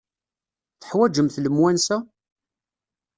[0.81, 1.97] Teḥwajemt lemwansa?